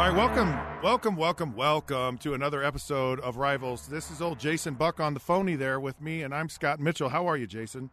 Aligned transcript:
All 0.00 0.06
right, 0.06 0.16
welcome, 0.16 0.58
welcome, 0.82 1.14
welcome, 1.14 1.54
welcome 1.54 2.16
to 2.20 2.32
another 2.32 2.64
episode 2.64 3.20
of 3.20 3.36
Rivals. 3.36 3.86
This 3.86 4.10
is 4.10 4.22
old 4.22 4.38
Jason 4.38 4.72
Buck 4.72 4.98
on 4.98 5.12
the 5.12 5.20
phony 5.20 5.56
there 5.56 5.78
with 5.78 6.00
me, 6.00 6.22
and 6.22 6.34
I'm 6.34 6.48
Scott 6.48 6.80
Mitchell. 6.80 7.10
How 7.10 7.26
are 7.26 7.36
you, 7.36 7.46
Jason? 7.46 7.90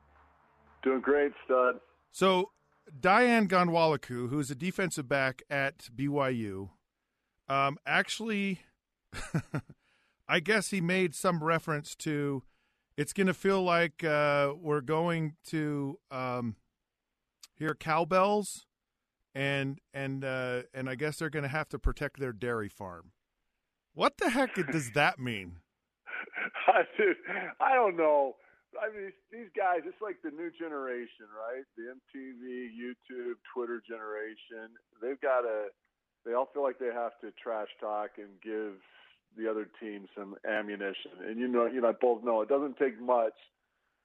Doing 0.83 1.01
great, 1.01 1.33
stud. 1.43 1.81
So, 2.13 2.51
Dayan 2.97 3.49
Ghanwoloku, 3.49 4.29
who's 4.29 4.49
a 4.49 4.55
defensive 4.55 5.09
back 5.09 5.41
at 5.49 5.89
BYU, 5.93 6.69
um, 7.49 7.77
actually, 7.85 8.61
I 10.29 10.39
guess 10.39 10.69
he 10.69 10.79
made 10.79 11.13
some 11.13 11.43
reference 11.43 11.93
to 11.97 12.41
it's 12.95 13.11
going 13.11 13.27
to 13.27 13.33
feel 13.33 13.61
like 13.61 14.05
uh, 14.05 14.53
we're 14.57 14.79
going 14.79 15.35
to 15.47 15.99
um, 16.09 16.55
hear 17.53 17.75
cowbells 17.75 18.65
and 19.37 19.77
and 19.93 20.25
uh, 20.25 20.63
and 20.73 20.89
I 20.89 20.95
guess 20.95 21.17
they're 21.17 21.29
going 21.29 21.43
to 21.43 21.49
have 21.49 21.69
to 21.69 21.77
protect 21.77 22.19
their 22.19 22.33
dairy 22.33 22.69
farm. 22.69 23.11
What 23.93 24.17
the 24.17 24.31
heck 24.31 24.55
does 24.71 24.91
that 24.91 25.19
mean? 25.19 25.57
Dude, 26.97 27.15
I 27.61 27.75
don't 27.75 27.95
know. 27.95 28.33
I 28.81 28.89
mean, 28.89 29.13
these 29.31 29.49
guys, 29.55 29.81
it's 29.85 30.01
like 30.01 30.17
the 30.23 30.31
new 30.31 30.49
generation, 30.57 31.29
right? 31.29 31.63
The 31.77 31.93
MTV, 31.93 32.73
YouTube, 32.73 33.37
Twitter 33.53 33.81
generation. 33.87 34.73
They've 35.01 35.19
got 35.21 35.41
to, 35.41 35.69
they 36.25 36.33
all 36.33 36.49
feel 36.53 36.63
like 36.63 36.77
they 36.77 36.93
have 36.93 37.17
to 37.21 37.31
trash 37.41 37.69
talk 37.79 38.17
and 38.17 38.29
give 38.43 38.77
the 39.37 39.49
other 39.49 39.69
team 39.79 40.05
some 40.17 40.35
ammunition. 40.45 41.25
And 41.25 41.39
you 41.39 41.47
know, 41.47 41.65
you 41.65 41.81
know, 41.81 41.89
I 41.89 41.97
both 41.99 42.23
know 42.23 42.41
it 42.41 42.49
doesn't 42.49 42.77
take 42.77 42.99
much 42.99 43.37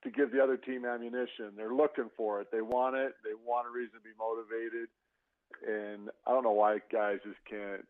to 0.04 0.10
give 0.10 0.32
the 0.32 0.42
other 0.42 0.56
team 0.56 0.84
ammunition. 0.84 1.56
They're 1.56 1.74
looking 1.74 2.10
for 2.16 2.40
it. 2.40 2.48
They 2.52 2.62
want 2.62 2.96
it. 2.96 3.12
They 3.24 3.34
want 3.34 3.68
a 3.68 3.72
reason 3.72 3.96
to 3.98 4.04
be 4.04 4.14
motivated 4.16 4.88
and 5.66 6.10
I 6.26 6.30
don't 6.30 6.44
know 6.44 6.52
why 6.52 6.78
guys 6.90 7.18
just 7.24 7.38
can't 7.48 7.86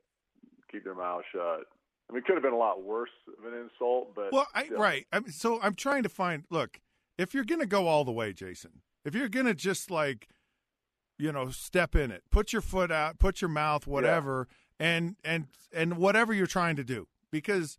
keep 0.70 0.84
their 0.84 0.94
mouth 0.94 1.22
shut. 1.32 1.66
I 2.09 2.12
mean, 2.12 2.22
it 2.22 2.26
could 2.26 2.34
have 2.34 2.42
been 2.42 2.53
a 2.53 2.59
lot 2.59 2.82
worse 2.82 3.10
of 3.38 3.53
an 3.53 3.59
insult, 3.59 4.14
but 4.14 4.32
well, 4.32 4.47
I, 4.54 4.69
right. 4.76 5.06
I'm, 5.12 5.31
so 5.31 5.60
I'm 5.62 5.75
trying 5.75 6.03
to 6.03 6.09
find. 6.09 6.44
Look, 6.50 6.81
if 7.19 7.34
you're 7.34 7.44
going 7.44 7.60
to 7.60 7.66
go 7.66 7.86
all 7.86 8.04
the 8.04 8.12
way, 8.12 8.32
Jason, 8.32 8.82
if 9.04 9.14
you're 9.14 9.28
going 9.28 9.47
to 9.47 9.54
just 9.54 9.91
like, 9.91 10.28
you 11.19 11.32
know, 11.32 11.50
step 11.50 11.94
in 11.94 12.10
it, 12.10 12.22
put 12.31 12.53
your 12.53 12.62
foot 12.62 12.91
out, 12.91 13.19
put 13.19 13.41
your 13.41 13.50
mouth, 13.50 13.86
whatever, 13.86 14.48
yeah. 14.81 14.86
and 14.86 15.16
and 15.25 15.47
and 15.72 15.97
whatever 15.97 16.34
you're 16.34 16.47
trying 16.47 16.76
to 16.76 16.84
do, 16.84 17.06
because 17.31 17.78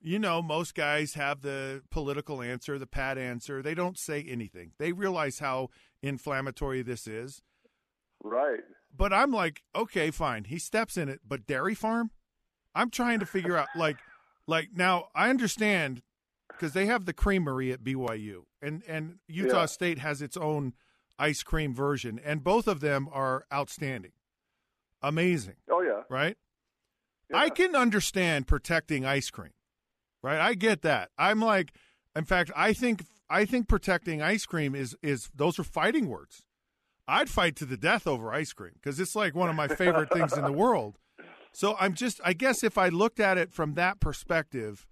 you 0.00 0.18
know 0.18 0.40
most 0.40 0.74
guys 0.74 1.14
have 1.14 1.42
the 1.42 1.82
political 1.90 2.40
answer, 2.40 2.78
the 2.78 2.86
pat 2.86 3.18
answer. 3.18 3.60
They 3.60 3.74
don't 3.74 3.98
say 3.98 4.22
anything. 4.22 4.72
They 4.78 4.92
realize 4.92 5.40
how 5.40 5.70
inflammatory 6.02 6.82
this 6.82 7.06
is. 7.06 7.42
Right 8.22 8.60
but 8.96 9.12
I'm 9.12 9.32
like, 9.32 9.62
okay, 9.74 10.10
fine. 10.10 10.44
He 10.44 10.58
steps 10.58 10.96
in 10.96 11.08
it, 11.08 11.20
but 11.26 11.46
dairy 11.46 11.74
farm? 11.74 12.10
I'm 12.74 12.90
trying 12.90 13.20
to 13.20 13.26
figure 13.26 13.56
out 13.56 13.68
like 13.76 13.98
like 14.46 14.70
now 14.74 15.08
I 15.14 15.30
understand 15.30 16.02
because 16.48 16.72
they 16.72 16.86
have 16.86 17.04
the 17.04 17.12
creamery 17.12 17.72
at 17.72 17.82
BYU 17.84 18.44
and 18.60 18.82
and 18.88 19.18
Utah 19.28 19.60
yeah. 19.60 19.66
State 19.66 19.98
has 19.98 20.20
its 20.22 20.36
own 20.36 20.74
ice 21.18 21.42
cream 21.42 21.74
version 21.74 22.20
and 22.24 22.42
both 22.42 22.66
of 22.66 22.80
them 22.80 23.08
are 23.12 23.46
outstanding. 23.52 24.12
Amazing. 25.02 25.56
Oh 25.70 25.82
yeah. 25.82 26.02
Right? 26.10 26.36
Yeah. 27.30 27.38
I 27.38 27.50
can 27.50 27.76
understand 27.76 28.46
protecting 28.46 29.04
ice 29.04 29.30
cream. 29.30 29.52
Right? 30.22 30.40
I 30.40 30.54
get 30.54 30.82
that. 30.82 31.10
I'm 31.16 31.40
like 31.40 31.72
in 32.16 32.24
fact, 32.24 32.50
I 32.56 32.72
think 32.72 33.04
I 33.30 33.44
think 33.44 33.68
protecting 33.68 34.20
ice 34.20 34.46
cream 34.46 34.74
is 34.74 34.96
is 35.02 35.30
those 35.34 35.58
are 35.58 35.64
fighting 35.64 36.08
words. 36.08 36.44
I'd 37.06 37.28
fight 37.28 37.56
to 37.56 37.66
the 37.66 37.76
death 37.76 38.06
over 38.06 38.32
ice 38.32 38.52
cream 38.52 38.72
because 38.74 38.98
it's 38.98 39.14
like 39.14 39.34
one 39.34 39.50
of 39.50 39.56
my 39.56 39.68
favorite 39.68 40.10
things 40.12 40.32
in 40.32 40.44
the 40.44 40.52
world. 40.52 40.98
So 41.52 41.76
I'm 41.78 41.94
just, 41.94 42.20
I 42.24 42.32
guess, 42.32 42.64
if 42.64 42.76
I 42.78 42.88
looked 42.88 43.20
at 43.20 43.38
it 43.38 43.52
from 43.52 43.74
that 43.74 44.00
perspective, 44.00 44.86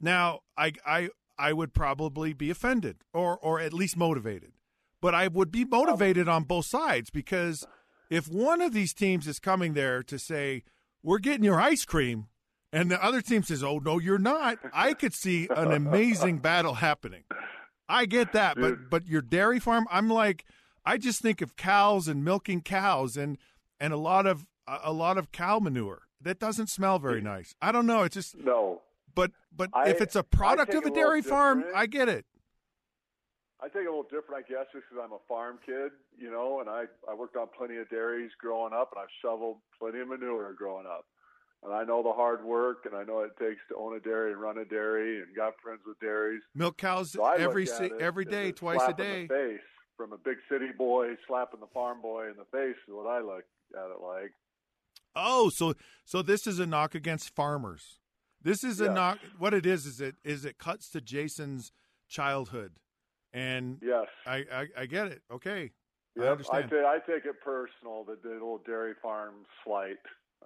now 0.00 0.40
I 0.56 0.72
I 0.86 1.08
I 1.38 1.52
would 1.52 1.72
probably 1.74 2.32
be 2.32 2.50
offended 2.50 2.98
or 3.12 3.38
or 3.38 3.58
at 3.58 3.72
least 3.72 3.96
motivated, 3.96 4.52
but 5.00 5.14
I 5.14 5.28
would 5.28 5.50
be 5.50 5.64
motivated 5.64 6.28
on 6.28 6.44
both 6.44 6.66
sides 6.66 7.10
because 7.10 7.66
if 8.10 8.28
one 8.28 8.60
of 8.60 8.72
these 8.72 8.94
teams 8.94 9.26
is 9.26 9.40
coming 9.40 9.74
there 9.74 10.02
to 10.04 10.18
say 10.18 10.62
we're 11.02 11.18
getting 11.18 11.44
your 11.44 11.60
ice 11.60 11.84
cream, 11.84 12.28
and 12.72 12.90
the 12.90 13.02
other 13.02 13.20
team 13.20 13.42
says, 13.42 13.64
"Oh 13.64 13.78
no, 13.78 13.98
you're 13.98 14.18
not," 14.18 14.58
I 14.72 14.94
could 14.94 15.14
see 15.14 15.48
an 15.48 15.72
amazing 15.72 16.38
battle 16.38 16.74
happening. 16.74 17.24
I 17.88 18.06
get 18.06 18.32
that, 18.32 18.56
but 18.56 18.90
but 18.90 19.06
your 19.06 19.22
dairy 19.22 19.58
farm, 19.58 19.86
I'm 19.90 20.08
like 20.08 20.44
I 20.84 20.98
just 20.98 21.20
think 21.20 21.40
of 21.40 21.56
cows 21.56 22.08
and 22.08 22.24
milking 22.24 22.60
cows 22.60 23.16
and 23.16 23.38
and 23.80 23.92
a 23.92 23.96
lot 23.96 24.26
of 24.26 24.46
a 24.66 24.92
lot 24.92 25.18
of 25.18 25.32
cow 25.32 25.58
manure. 25.58 26.02
That 26.20 26.38
doesn't 26.38 26.68
smell 26.68 26.98
very 26.98 27.20
nice. 27.20 27.54
I 27.60 27.70
don't 27.72 27.86
know. 27.86 28.02
It's 28.02 28.14
just 28.14 28.36
no. 28.36 28.82
But 29.14 29.32
but 29.54 29.70
I, 29.72 29.88
if 29.88 30.00
it's 30.00 30.16
a 30.16 30.22
product 30.22 30.74
of 30.74 30.84
a, 30.84 30.88
a 30.88 30.90
dairy 30.90 31.22
farm, 31.22 31.64
I 31.74 31.86
get 31.86 32.08
it. 32.08 32.24
I 33.60 33.68
think 33.68 33.86
a 33.86 33.90
little 33.90 34.02
different, 34.02 34.44
I 34.44 34.48
guess, 34.48 34.66
just 34.72 34.84
because 34.90 35.02
I'm 35.02 35.12
a 35.12 35.22
farm 35.26 35.58
kid, 35.64 35.92
you 36.18 36.30
know, 36.30 36.60
and 36.60 36.68
I 36.68 36.84
I 37.08 37.14
worked 37.14 37.36
on 37.36 37.46
plenty 37.56 37.76
of 37.76 37.88
dairies 37.88 38.30
growing 38.40 38.72
up, 38.72 38.90
and 38.94 39.02
I've 39.02 39.14
shoveled 39.22 39.58
plenty 39.78 40.00
of 40.00 40.08
manure 40.08 40.52
growing 40.54 40.86
up, 40.86 41.04
and 41.62 41.72
I 41.72 41.84
know 41.84 42.02
the 42.02 42.12
hard 42.12 42.44
work, 42.44 42.84
and 42.84 42.94
I 42.94 43.04
know 43.04 43.16
what 43.16 43.26
it 43.26 43.38
takes 43.38 43.60
to 43.68 43.76
own 43.76 43.96
a 43.96 44.00
dairy 44.00 44.32
and 44.32 44.40
run 44.40 44.58
a 44.58 44.64
dairy, 44.64 45.22
and 45.22 45.34
got 45.36 45.54
friends 45.62 45.80
with 45.86 45.98
dairies. 46.00 46.42
Milk 46.54 46.76
cows 46.76 47.12
so 47.12 47.24
every 47.26 47.68
every 48.00 48.24
day, 48.24 48.52
twice 48.52 48.82
a 48.86 48.92
day. 48.92 49.28
face 49.28 49.60
from 49.96 50.12
a 50.12 50.18
big 50.18 50.36
city 50.50 50.70
boy 50.76 51.14
slapping 51.26 51.60
the 51.60 51.66
farm 51.72 52.00
boy 52.00 52.26
in 52.26 52.36
the 52.36 52.44
face 52.52 52.76
is 52.88 52.94
what 52.94 53.06
I 53.06 53.20
look 53.20 53.44
at 53.74 53.90
it 53.90 54.00
like. 54.02 54.32
Oh, 55.16 55.48
so 55.48 55.74
so 56.04 56.22
this 56.22 56.46
is 56.46 56.58
a 56.58 56.66
knock 56.66 56.94
against 56.94 57.34
farmers. 57.34 58.00
This 58.42 58.62
is 58.62 58.80
a 58.80 58.90
knock. 58.90 59.18
What 59.38 59.54
it 59.54 59.64
is 59.64 59.86
is 59.86 60.00
it 60.00 60.16
is 60.24 60.44
it 60.44 60.58
cuts 60.58 60.90
to 60.90 61.00
Jason's 61.00 61.72
childhood, 62.08 62.72
and 63.32 63.78
yes, 63.82 64.06
I 64.26 64.44
I, 64.52 64.66
I 64.76 64.86
get 64.86 65.06
it. 65.06 65.22
Okay, 65.30 65.70
yep. 66.16 66.26
I 66.26 66.28
understand. 66.28 66.70
I, 66.72 66.96
I 66.96 66.98
take 66.98 67.24
it 67.24 67.40
personal 67.42 68.04
that 68.04 68.22
the 68.22 68.30
little 68.30 68.60
dairy 68.66 68.94
farm 69.00 69.34
slight, 69.64 69.96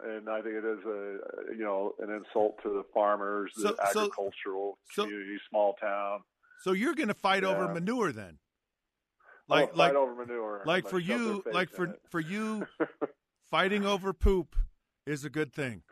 and 0.04 0.28
I 0.28 0.42
think 0.42 0.54
it 0.54 0.64
is 0.64 0.84
a 0.84 1.54
you 1.56 1.64
know 1.64 1.94
an 1.98 2.10
insult 2.10 2.62
to 2.62 2.68
the 2.68 2.84
farmers, 2.94 3.52
the 3.56 3.74
so, 3.92 4.00
agricultural 4.02 4.78
so, 4.92 5.04
community, 5.04 5.38
small 5.50 5.74
town. 5.80 6.20
So 6.60 6.72
you're 6.72 6.94
going 6.94 7.08
to 7.08 7.14
fight 7.14 7.42
yeah. 7.42 7.50
over 7.50 7.72
manure 7.72 8.12
then? 8.12 8.38
Like 9.48 9.76
like 9.76 9.94
over 9.94 10.14
manure. 10.14 10.62
Like 10.64 10.88
for 10.88 10.98
you, 10.98 11.42
like 11.52 11.70
for 11.70 11.96
for 12.08 12.20
you, 12.20 12.66
fighting 13.50 13.84
over 13.84 14.12
poop 14.12 14.56
is 15.06 15.24
a 15.24 15.30
good 15.30 15.52
thing. 15.52 15.82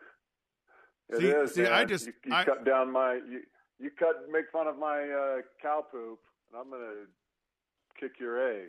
It 1.08 1.18
see, 1.18 1.26
is, 1.26 1.54
see, 1.54 1.62
man. 1.62 1.72
I 1.72 1.84
just 1.84 2.06
you, 2.06 2.12
you 2.26 2.34
I, 2.34 2.44
cut 2.44 2.64
down 2.64 2.92
my 2.92 3.14
you, 3.14 3.40
you 3.78 3.90
cut 3.98 4.30
make 4.30 4.44
fun 4.52 4.66
of 4.66 4.78
my 4.78 5.02
uh, 5.02 5.42
cow 5.62 5.84
poop, 5.90 6.18
and 6.52 6.60
I'm 6.60 6.70
gonna 6.70 7.06
kick 7.98 8.12
your 8.20 8.40
A. 8.40 8.66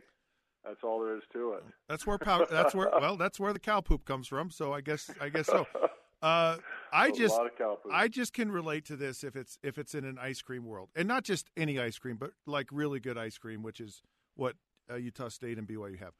That's 0.63 0.83
all 0.83 0.99
there 0.99 1.15
is 1.15 1.23
to 1.33 1.53
it. 1.53 1.63
That's 1.87 2.05
where 2.05 2.17
pow- 2.17 2.45
that's 2.45 2.75
where 2.75 2.89
well 2.99 3.17
that's 3.17 3.39
where 3.39 3.53
the 3.53 3.59
cow 3.59 3.81
poop 3.81 4.05
comes 4.05 4.27
from. 4.27 4.51
So 4.51 4.73
I 4.73 4.81
guess 4.81 5.09
I 5.19 5.29
guess 5.29 5.47
so. 5.47 5.65
Uh, 6.19 6.57
I 6.91 7.11
just 7.11 7.35
lot 7.35 7.45
of 7.45 7.55
cow 7.55 7.77
poop. 7.81 7.91
I 7.93 8.07
just 8.07 8.33
can 8.33 8.51
relate 8.51 8.85
to 8.85 8.95
this 8.95 9.23
if 9.23 9.35
it's 9.35 9.59
if 9.61 9.77
it's 9.77 9.93
in 9.93 10.03
an 10.03 10.17
ice 10.19 10.41
cream 10.41 10.65
world, 10.65 10.89
and 10.95 11.07
not 11.07 11.23
just 11.23 11.51
any 11.55 11.79
ice 11.79 11.99
cream, 11.99 12.17
but 12.17 12.31
like 12.47 12.69
really 12.71 12.99
good 12.99 13.19
ice 13.19 13.37
cream, 13.37 13.61
which 13.61 13.79
is 13.79 14.01
what 14.35 14.55
uh, 14.89 14.95
Utah 14.95 15.29
State 15.29 15.57
and 15.57 15.67
BYU 15.67 15.97
have. 15.99 16.13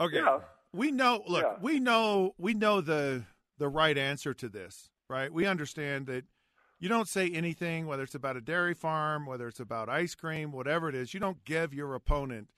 Okay, 0.00 0.16
Yeah. 0.18 0.40
we 0.72 0.90
know. 0.92 1.22
Look, 1.26 1.42
Yeah. 1.42 1.56
we 1.60 1.80
know 1.80 2.34
we 2.38 2.54
know 2.54 2.80
the 2.80 3.24
the 3.58 3.68
right 3.68 3.96
answer 3.98 4.32
to 4.34 4.48
this, 4.48 4.90
right? 5.08 5.32
We 5.32 5.46
understand 5.46 6.06
that 6.06 6.24
you 6.78 6.88
don't 6.88 7.08
say 7.08 7.28
anything, 7.30 7.86
whether 7.86 8.04
it's 8.04 8.14
about 8.14 8.36
a 8.36 8.40
dairy 8.40 8.74
farm, 8.74 9.26
whether 9.26 9.48
it's 9.48 9.58
about 9.58 9.88
ice 9.88 10.14
cream, 10.14 10.52
whatever 10.52 10.88
it 10.88 10.94
is. 10.94 11.12
You 11.12 11.18
don't 11.20 11.44
give 11.44 11.74
your 11.74 11.94
opponent 11.96 12.48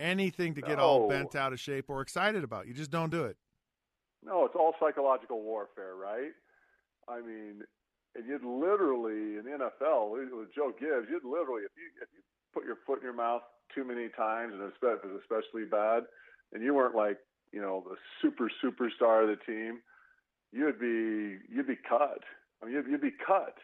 anything 0.00 0.54
to 0.54 0.62
get 0.62 0.78
all 0.78 1.08
bent 1.08 1.34
out 1.34 1.52
of 1.52 1.60
shape 1.60 1.90
or 1.90 2.00
excited 2.00 2.42
about. 2.44 2.66
You 2.66 2.72
just 2.74 2.90
don't 2.90 3.10
do 3.10 3.24
it. 3.24 3.36
No, 4.22 4.46
it's 4.46 4.54
all 4.56 4.74
psychological 4.80 5.42
warfare, 5.42 5.94
right? 5.94 6.32
I 7.08 7.20
mean, 7.20 7.62
and 8.14 8.26
you'd 8.26 8.42
literally 8.44 9.36
in 9.36 9.44
the 9.44 9.50
NFL 9.50 10.10
with 10.10 10.30
with 10.32 10.54
Joe 10.54 10.72
Gibbs, 10.72 11.08
you'd 11.10 11.24
literally 11.24 11.62
if 11.64 11.72
you 11.76 11.90
if 12.02 12.08
you 12.14 12.22
put 12.56 12.64
your 12.64 12.78
foot 12.86 12.98
in 12.98 13.04
your 13.04 13.12
mouth 13.12 13.42
too 13.74 13.84
many 13.84 14.08
times, 14.16 14.54
and 14.54 14.62
if 14.62 14.72
it's 14.82 15.22
especially 15.22 15.64
bad, 15.70 16.04
and 16.52 16.62
you 16.62 16.72
weren't 16.74 16.94
like 16.94 17.18
you 17.52 17.60
know 17.60 17.84
the 17.88 17.96
super 18.22 18.50
superstar 18.64 19.22
of 19.22 19.28
the 19.28 19.44
team, 19.44 19.80
you'd 20.52 20.80
be 20.80 21.38
you'd 21.54 21.66
be 21.66 21.76
cut. 21.88 22.20
I 22.62 22.66
mean, 22.66 22.74
you'd, 22.74 22.86
you'd 22.86 23.02
be 23.02 23.12
cut 23.26 23.54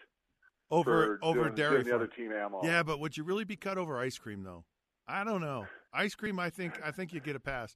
Over 0.71 1.19
over 1.23 1.45
doing, 1.45 1.55
dairy 1.55 1.75
doing 1.77 1.87
the 1.87 1.95
other 1.95 2.07
team 2.07 2.33
ammo. 2.33 2.61
Yeah, 2.63 2.83
but 2.83 3.01
would 3.01 3.17
you 3.17 3.25
really 3.25 3.45
be 3.45 3.57
cut 3.57 3.79
over 3.79 3.99
ice 3.99 4.19
cream 4.19 4.43
though? 4.43 4.65
I 5.09 5.25
don't 5.25 5.41
know. 5.41 5.67
Ice 5.95 6.15
cream, 6.15 6.39
I 6.39 6.51
think 6.51 6.75
I 6.85 6.91
think 6.91 7.13
you 7.13 7.21
get 7.21 7.37
a 7.37 7.41
pass. 7.41 7.75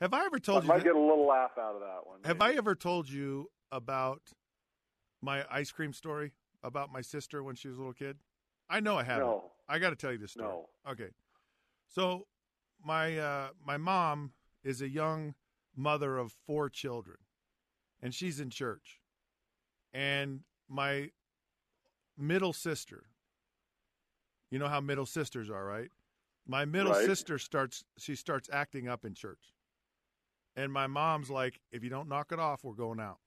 Have 0.00 0.14
I 0.14 0.24
ever 0.24 0.36
I 0.36 0.38
told 0.38 0.62
you? 0.64 0.68
might 0.68 0.78
that- 0.78 0.84
get 0.84 0.96
a 0.96 0.98
little 0.98 1.26
laugh 1.26 1.52
out 1.58 1.74
of 1.74 1.80
that 1.80 2.06
one. 2.06 2.20
have 2.24 2.38
maybe. 2.38 2.54
I 2.54 2.58
ever 2.58 2.74
told 2.74 3.08
you 3.08 3.50
about 3.70 4.22
my 5.20 5.44
ice 5.50 5.70
cream 5.70 5.92
story 5.92 6.32
about 6.62 6.90
my 6.90 7.00
sister 7.02 7.42
when 7.42 7.54
she 7.54 7.68
was 7.68 7.76
a 7.76 7.80
little 7.80 7.92
kid? 7.92 8.16
I 8.68 8.80
know 8.80 8.96
I 8.96 9.04
haven't. 9.04 9.26
No. 9.26 9.50
I 9.68 9.78
got 9.78 9.90
to 9.90 9.96
tell 9.96 10.12
you 10.12 10.18
this 10.18 10.32
story. 10.32 10.48
No. 10.48 10.68
Okay. 10.90 11.08
So 11.88 12.26
my 12.84 13.18
uh, 13.18 13.48
my 13.64 13.76
mom 13.76 14.32
is 14.62 14.80
a 14.82 14.88
young 14.88 15.34
mother 15.76 16.18
of 16.18 16.32
four 16.46 16.68
children, 16.68 17.18
and 18.02 18.14
she's 18.14 18.40
in 18.40 18.50
church. 18.50 19.00
And 19.92 20.40
my 20.68 21.10
middle 22.18 22.52
sister, 22.52 23.04
you 24.50 24.58
know 24.58 24.68
how 24.68 24.80
middle 24.80 25.06
sisters 25.06 25.50
are, 25.50 25.64
right? 25.64 25.88
My 26.46 26.64
middle 26.64 26.92
Right. 26.92 27.06
sister 27.06 27.38
starts 27.38 27.84
she 27.98 28.14
starts 28.14 28.48
acting 28.52 28.88
up 28.88 29.04
in 29.04 29.14
church. 29.14 29.54
And 30.56 30.72
my 30.72 30.86
mom's 30.86 31.30
like, 31.30 31.60
if 31.72 31.82
you 31.82 31.90
don't 31.90 32.08
knock 32.08 32.30
it 32.30 32.38
off, 32.38 32.62
we're 32.62 32.74
going 32.74 33.00
out. 33.00 33.18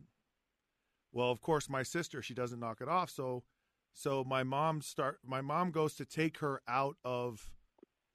Well, 1.11 1.29
of 1.29 1.41
course, 1.41 1.67
my 1.69 1.83
sister, 1.83 2.21
she 2.21 2.33
doesn't 2.33 2.59
knock 2.59 2.79
it 2.79 2.87
off, 2.87 3.09
so 3.09 3.43
so 3.93 4.23
my 4.23 4.43
mom 4.43 4.81
start 4.81 5.19
my 5.25 5.41
mom 5.41 5.71
goes 5.71 5.95
to 5.95 6.05
take 6.05 6.37
her 6.39 6.61
out 6.67 6.97
of 7.03 7.49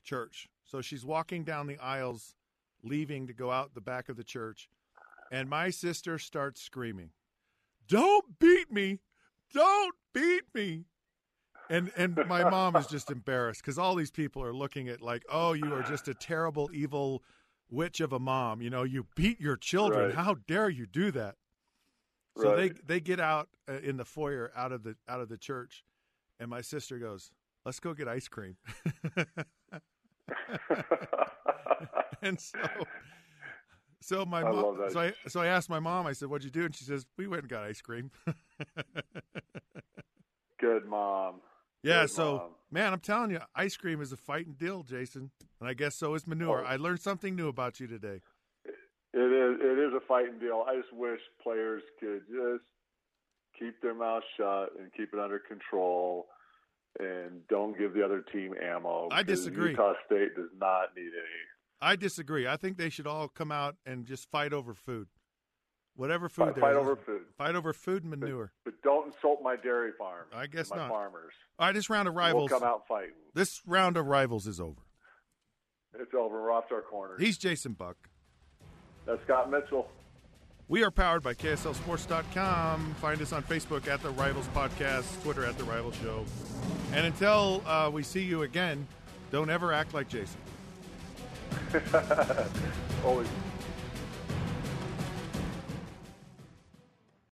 church. 0.02 0.48
So 0.64 0.80
she's 0.80 1.04
walking 1.04 1.44
down 1.44 1.66
the 1.66 1.78
aisles, 1.78 2.34
leaving 2.82 3.26
to 3.26 3.32
go 3.32 3.50
out 3.50 3.74
the 3.74 3.80
back 3.80 4.08
of 4.08 4.16
the 4.16 4.24
church, 4.24 4.68
and 5.30 5.48
my 5.48 5.70
sister 5.70 6.18
starts 6.18 6.62
screaming, 6.62 7.10
"Don't 7.86 8.38
beat 8.38 8.70
me! 8.70 9.00
Don't 9.52 9.94
beat 10.12 10.44
me!" 10.54 10.86
And 11.68 11.90
and 11.96 12.16
my 12.26 12.48
mom 12.48 12.76
is 12.76 12.86
just 12.86 13.10
embarrassed 13.10 13.62
because 13.62 13.78
all 13.78 13.94
these 13.94 14.10
people 14.10 14.42
are 14.42 14.54
looking 14.54 14.88
at 14.88 15.00
like, 15.00 15.24
"Oh, 15.28 15.52
you 15.52 15.72
are 15.74 15.82
just 15.82 16.08
a 16.08 16.14
terrible, 16.14 16.70
evil 16.72 17.22
witch 17.70 18.00
of 18.00 18.12
a 18.12 18.18
mom. 18.18 18.60
You 18.60 18.70
know, 18.70 18.82
you 18.82 19.06
beat 19.14 19.40
your 19.40 19.56
children. 19.56 20.06
Right. 20.06 20.14
How 20.14 20.34
dare 20.34 20.68
you 20.68 20.86
do 20.86 21.10
that?" 21.12 21.36
So 22.38 22.50
Right. 22.54 22.74
they 22.86 22.94
they 22.94 23.00
get 23.00 23.20
out 23.20 23.48
uh, 23.68 23.74
in 23.82 23.96
the 23.98 24.04
foyer 24.04 24.50
out 24.56 24.72
of 24.72 24.82
the 24.84 24.96
out 25.08 25.20
of 25.20 25.28
the 25.28 25.36
church, 25.36 25.84
and 26.40 26.48
my 26.48 26.60
sister 26.62 26.98
goes, 26.98 27.30
"Let's 27.64 27.78
go 27.80 27.92
get 27.94 28.08
ice 28.08 28.28
cream." 28.28 28.56
and 32.22 32.40
so, 32.40 32.58
so 34.00 34.24
my 34.24 34.40
I 34.40 34.50
mom. 34.50 34.78
So 34.90 35.00
I 35.00 35.12
so 35.28 35.40
I 35.40 35.46
asked 35.48 35.68
my 35.68 35.80
mom. 35.80 36.06
I 36.06 36.12
said, 36.12 36.28
"What'd 36.30 36.44
you 36.44 36.50
do?" 36.50 36.64
And 36.64 36.74
she 36.74 36.84
says, 36.84 37.06
"We 37.18 37.26
went 37.26 37.42
and 37.42 37.50
got 37.50 37.64
ice 37.64 37.80
cream." 37.80 38.10
Good 40.60 40.86
mom. 40.86 41.40
yeah. 41.82 42.02
Good 42.02 42.10
So 42.10 42.36
mom. 42.36 42.50
man, 42.70 42.92
I'm 42.92 43.00
telling 43.00 43.30
you, 43.32 43.40
ice 43.54 43.76
cream 43.76 44.00
is 44.00 44.12
a 44.12 44.16
fighting 44.16 44.54
deal, 44.54 44.82
Jason. 44.84 45.30
And 45.60 45.68
I 45.68 45.74
guess 45.74 45.94
so 45.96 46.14
is 46.14 46.26
manure. 46.26 46.62
Oh. 46.64 46.68
I 46.68 46.76
learned 46.76 47.00
something 47.00 47.34
new 47.36 47.48
about 47.48 47.80
you 47.80 47.86
today. 47.86 48.20
It 49.14 49.18
is 49.18 49.60
it 49.60 49.78
is 49.78 49.92
a 49.94 50.00
fighting 50.06 50.38
deal. 50.38 50.64
I 50.66 50.76
just 50.76 50.92
wish 50.92 51.20
players 51.42 51.82
could 52.00 52.22
just 52.28 52.64
keep 53.58 53.80
their 53.82 53.94
mouth 53.94 54.22
shut 54.36 54.70
and 54.78 54.90
keep 54.96 55.12
it 55.12 55.20
under 55.20 55.38
control 55.38 56.26
and 56.98 57.46
don't 57.48 57.76
give 57.78 57.94
the 57.94 58.04
other 58.04 58.22
team 58.32 58.54
ammo. 58.62 59.08
I 59.10 59.22
disagree. 59.22 59.70
Utah 59.70 59.94
State 60.06 60.34
does 60.36 60.50
not 60.58 60.96
need 60.96 61.08
any. 61.08 61.42
I 61.80 61.96
disagree. 61.96 62.46
I 62.46 62.56
think 62.56 62.76
they 62.76 62.90
should 62.90 63.06
all 63.06 63.28
come 63.28 63.50
out 63.50 63.76
and 63.84 64.06
just 64.06 64.30
fight 64.30 64.52
over 64.52 64.74
food. 64.74 65.08
Whatever 65.94 66.28
food 66.30 66.46
Fight, 66.46 66.54
there 66.54 66.62
fight 66.62 66.72
is. 66.72 66.78
over 66.78 66.96
food. 66.96 67.20
Fight 67.36 67.54
over 67.54 67.72
food 67.74 68.02
and 68.04 68.10
manure. 68.10 68.52
But 68.64 68.80
don't 68.82 69.08
insult 69.08 69.42
my 69.42 69.56
dairy 69.56 69.90
farm. 69.98 70.26
I 70.34 70.46
guess 70.46 70.70
my 70.70 70.76
not. 70.76 70.88
farmers. 70.88 71.32
All 71.58 71.66
right, 71.66 71.74
this 71.74 71.90
round 71.90 72.08
of 72.08 72.14
We'll 72.14 72.48
come 72.48 72.62
out 72.62 72.86
fighting. 72.88 73.12
This 73.34 73.60
round 73.66 73.98
of 73.98 74.06
rivals 74.06 74.46
is 74.46 74.58
over. 74.58 74.80
It's 75.98 76.14
over. 76.14 76.40
We're 76.40 76.52
off 76.52 76.68
to 76.68 76.76
our 76.76 76.82
corners. 76.82 77.20
He's 77.20 77.36
Jason 77.36 77.72
Buck. 77.72 78.08
That's 79.06 79.22
Scott 79.24 79.50
Mitchell. 79.50 79.88
We 80.68 80.84
are 80.84 80.90
powered 80.90 81.22
by 81.22 81.34
KSLSports.com. 81.34 82.94
Find 82.94 83.20
us 83.20 83.32
on 83.32 83.42
Facebook 83.42 83.88
at 83.88 84.02
The 84.02 84.10
Rivals 84.10 84.48
Podcast, 84.54 85.22
Twitter 85.22 85.44
at 85.44 85.58
The 85.58 85.64
Rivals 85.64 85.96
Show. 85.96 86.24
And 86.92 87.06
until 87.06 87.62
uh, 87.66 87.90
we 87.92 88.02
see 88.02 88.22
you 88.22 88.42
again, 88.42 88.86
don't 89.30 89.50
ever 89.50 89.72
act 89.72 89.92
like 89.92 90.08
Jason. 90.08 90.40
Always 93.04 93.28